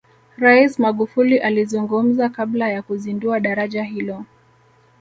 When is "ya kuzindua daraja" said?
2.69-3.83